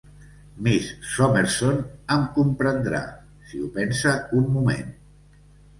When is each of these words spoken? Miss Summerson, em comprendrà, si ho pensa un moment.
Miss 0.67 0.87
Summerson, 1.09 1.77
em 2.17 2.25
comprendrà, 2.39 3.03
si 3.51 3.65
ho 3.67 3.73
pensa 3.79 4.19
un 4.41 4.53
moment. 4.57 4.95